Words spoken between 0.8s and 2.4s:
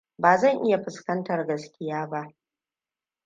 fuskantar gaskiya ba.